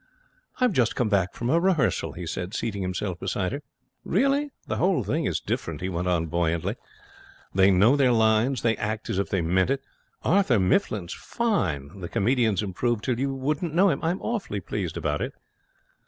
[0.59, 3.61] 'I've just come back from a rehearsal,' he said, seating himself beside her.
[4.03, 6.75] 'Really?' 'The whole thing is different,' he went on, buoyantly.
[7.53, 8.63] 'They know their lines.
[8.63, 9.83] They act as if they meant it.
[10.23, 11.99] Arthur Mifflin's fine.
[11.99, 13.99] The comedian's improved till you wouldn't know him.
[14.01, 15.35] I'm awfully pleased about it.'